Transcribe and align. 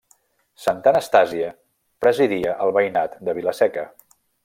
Santa 0.63 0.89
Anastàsia 0.91 1.51
presidia 2.07 2.57
el 2.67 2.77
veïnat 2.79 3.23
de 3.29 3.41
Vila-seca. 3.41 3.89